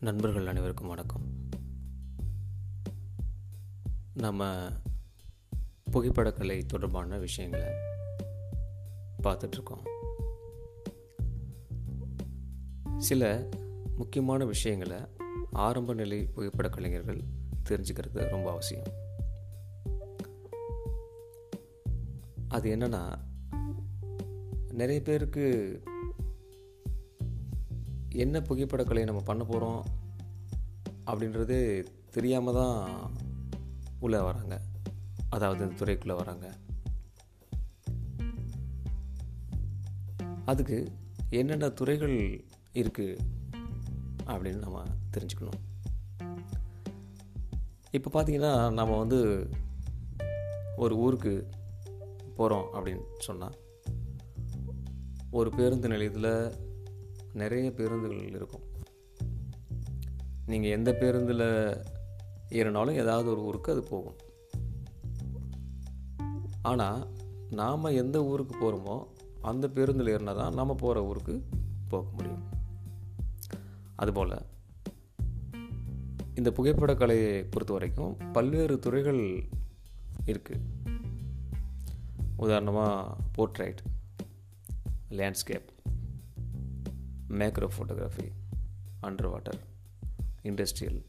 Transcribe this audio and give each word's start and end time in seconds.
நண்பர்கள் 0.00 0.46
அனைவருக்கும் 0.46 0.88
வணக்கம். 0.88 1.22
நம்ம 4.14 4.68
புகைப்படக்கலை 5.92 6.66
தொடர்பான 6.66 7.18
விஷயங்களை 7.18 7.66
பார்த்துட்ருக்கோம். 9.22 9.82
சில 12.98 13.48
முக்கியமான 13.96 14.44
விஷயங்களை 14.44 14.96
ஆரம்ப 15.50 15.94
நிலை 15.94 16.24
புகைப்பட 16.24 16.68
கலைஞர்கள் 16.68 17.24
தெரிஞ்சுக்கிறது 17.68 18.28
ரொம்ப 18.28 18.50
அவசியம். 18.50 18.86
அது 22.48 22.76
என்னென்னா 22.76 23.18
நிறைய 24.72 25.02
பேருக்கு 25.02 25.82
என்ன 28.24 28.40
புகைப்படக்கலை 28.40 29.02
நம்ம 29.04 29.20
பண்ண 29.20 29.42
போகிறோம் 29.44 29.82
அப்படின்றது 31.06 31.56
தெரியாமல் 32.10 32.54
தான் 32.54 32.76
உள்ளே 34.00 34.20
வராங்க. 34.20 34.54
அதாவது 35.28 35.60
இந்த 35.64 35.76
துறைக்குள்ளே 35.80 36.14
வராங்க. 36.16 36.46
அதுக்கு 40.44 40.78
என்னென்ன 41.30 41.68
துறைகள் 41.80 42.16
இருக்குது 42.80 43.18
அப்படின்னு 44.26 44.64
நம்ம 44.64 44.82
தெரிஞ்சுக்கணும். 45.16 45.60
இப்போ 47.90 48.08
பார்த்தீங்கன்னா 48.14 48.54
நம்ம 48.72 48.98
வந்து 48.98 49.20
ஒரு 50.76 50.96
ஊருக்கு 50.96 51.34
போகிறோம் 52.36 52.66
அப்படின்னு 52.74 53.06
சொன்னால் 53.18 53.56
ஒரு 55.30 55.50
பேருந்து 55.50 55.88
நிலையத்தில் 55.88 56.68
நிறைய 57.32 57.72
பேருந்துகள் 57.72 58.26
இருக்கும். 58.26 58.62
நீங்கள் 60.46 60.70
எந்த 60.70 60.92
பேருந்தில் 60.92 61.84
ஏறினாலும் 62.48 62.94
ஏதாவது 62.94 63.30
ஒரு 63.30 63.40
ஊருக்கு 63.40 63.72
அது 63.72 63.82
போகும். 63.82 64.16
ஆனால் 66.62 67.08
நாம் 67.50 67.84
எந்த 67.84 68.24
ஊருக்கு 68.24 68.56
போகிறோமோ 68.56 69.06
அந்த 69.40 69.68
பேருந்தில் 69.68 70.16
ஏறினா 70.16 70.36
தான் 70.36 70.54
நாம் 70.54 70.76
போகிற 70.76 71.04
ஊருக்கு 71.04 71.48
போக 71.88 72.10
முடியும். 72.10 72.48
அதுபோல் 73.96 74.42
இந்த 76.34 76.50
புகைப்படக்கலையை 76.50 77.46
பொறுத்த 77.50 77.72
வரைக்கும் 77.72 78.16
பல்வேறு 78.32 78.78
துறைகள் 78.78 79.48
இருக்குது 80.26 80.60
உதாரணமாக 82.36 83.16
portrait 83.38 83.80
landscape 85.10 85.69
macro 87.38 87.68
photography 87.76 88.28
under 89.00 89.30
water 89.30 89.60
industrial 90.42 91.00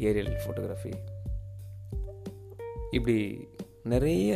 aerial 0.00 0.34
photography 0.36 0.92
இப்படி 2.90 3.16
நிறைய 3.84 4.32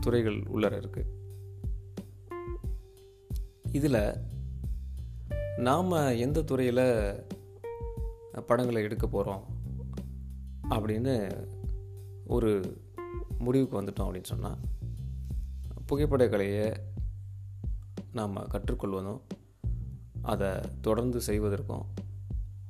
துறைகள் 0.00 0.38
உள்ளர 0.46 0.74
இருக்குது 0.78 1.14
இதில் 3.70 4.02
நாம் 5.58 5.90
எந்த 6.18 6.42
துறையில் 6.42 6.86
படங்களை 8.46 8.82
எடுக்க 8.82 9.06
போகிறோம் 9.06 9.44
அப்படின்னு 10.70 11.14
ஒரு 12.26 12.50
முடிவுக்கு 13.38 13.80
வந்துட்டோம் 13.80 14.06
அப்படின்னு 14.06 14.24
சொன்னால் 14.24 14.60
புகைப்படக்கலையை 15.86 16.68
நாம் 18.12 18.36
கற்றுக்கொள்வதும் 18.36 19.20
அதை 20.22 20.48
தொடர்ந்து 20.80 21.20
செய்வதற்கும் 21.20 21.84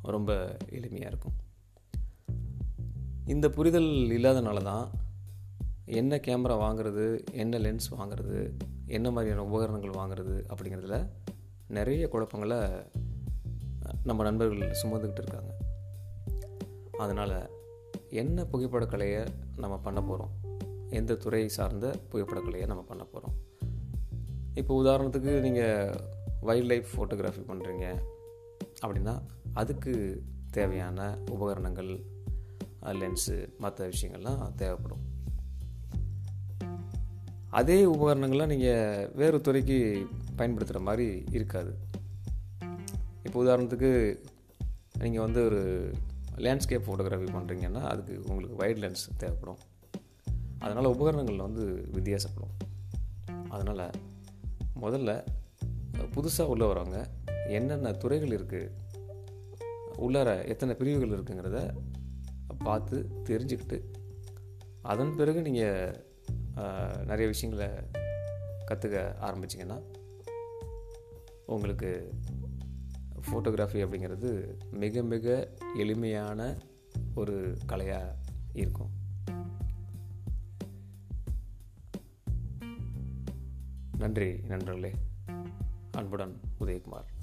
ரொம்ப 0.02 0.56
எளிமையாக 0.70 1.06
இருக்கும். 1.06 1.32
இந்த 3.26 3.50
புரிதல் 3.50 3.88
இல்லாதனால 3.88 4.62
தான் 4.62 4.90
என்ன 5.84 6.16
கேமரா 6.16 6.56
வாங்குறது 6.64 7.26
என்ன 7.32 7.58
லென்ஸ் 7.58 7.88
வாங்குறது 7.90 8.56
என்ன 8.86 9.10
மாதிரியான 9.10 9.44
உபகரணங்கள் 9.44 9.90
வாங்குறது 9.90 10.54
அப்படிங்கிறதுல 10.54 11.08
நிறைய 11.68 12.08
குழப்பங்களை 12.08 12.86
நம்ம 14.04 14.22
நண்பர்கள் 14.22 14.76
சுமந்துக்கிட்டு 14.82 15.22
இருக்காங்க. 15.22 15.56
அதனால் 16.98 17.50
என்ன 18.10 18.42
புகைப்படக்கலையை 18.42 19.28
நம்ம 19.56 19.78
பண்ண 19.78 20.02
போகிறோம் 20.02 20.30
எந்த 20.90 21.14
துறையை 21.14 21.48
சார்ந்த 21.48 21.94
புகைப்படக்கலையை 22.12 22.66
நம்ம 22.66 22.82
பண்ண 22.82 23.04
போகிறோம் 23.04 23.36
இப்போ 24.58 24.72
உதாரணத்துக்கு 24.82 25.32
நீங்கள் 25.40 26.00
வைல்ட் 26.40 26.68
லைஃப் 26.70 26.88
ஃபோட்டோகிராஃபி 26.94 27.42
பண்ணுறீங்க 27.50 27.86
அப்படின்னா 28.84 29.14
அதுக்கு 29.52 29.92
தேவையான 30.50 31.18
உபகரணங்கள் 31.30 31.90
லென்ஸு 33.00 33.36
மற்ற 33.58 33.88
விஷயங்கள்லாம் 33.88 34.42
தேவைப்படும். 34.54 35.04
அதே 37.50 37.84
உபகரணங்கள்லாம் 37.84 38.52
நீங்கள் 38.54 39.10
வேறு 39.14 39.40
துறைக்கு 39.40 39.78
பயன்படுத்துகிற 40.36 40.84
மாதிரி 40.84 41.24
இருக்காது. 41.30 41.72
இப்போ 43.22 43.38
உதாரணத்துக்கு 43.44 43.90
நீங்கள் 44.98 45.24
வந்து 45.24 45.44
ஒரு 45.44 45.62
லேண்ட்ஸ்கேப் 46.36 46.86
ஃபோட்டோகிராஃபி 46.88 47.30
பண்ணுறீங்கன்னா 47.36 47.82
அதுக்கு 47.92 48.14
உங்களுக்கு 48.26 48.56
வைட் 48.56 48.82
லென்ஸ் 48.84 49.06
தேவைப்படும். 49.16 49.62
அதனால் 50.58 50.92
உபகரணங்களில் 50.96 51.48
வந்து 51.48 51.64
வித்தியாசப்படும். 51.96 52.54
அதனால் 53.48 53.84
முதல்ல 54.80 55.12
புதுசாக 56.14 56.52
உள்ளே 56.52 56.66
வரவங்க 56.66 56.98
என்னென்ன 57.48 57.92
துறைகள் 57.92 58.36
இருக்குது 58.38 58.74
உள்ளார 59.96 60.30
எத்தனை 60.44 60.74
பிரிவுகள் 60.74 61.14
இருக்குங்கிறத 61.16 61.60
பார்த்து 62.64 62.96
தெரிஞ்சுக்கிட்டு 63.28 63.78
அதன் 64.82 65.16
பிறகு 65.16 65.40
நீங்கள் 65.42 65.96
நிறைய 67.06 67.26
விஷயங்களை 67.28 67.68
கற்றுக்க 68.68 68.98
ஆரம்பிச்சிங்கன்னா 69.28 69.78
உங்களுக்கு 71.46 71.90
ஃபோட்டோகிராஃபி 73.26 73.80
அப்படிங்கிறது 73.84 74.30
மிக 74.82 75.02
மிக 75.02 75.26
எளிமையான 75.78 76.40
ஒரு 77.14 77.36
கலையாக 77.66 78.16
இருக்கும். 78.52 78.92
நன்றி 83.98 84.40
நண்பர்களே. 84.48 84.94
அன்புடன் 85.92 86.40
உதயகுமார். 86.60 87.17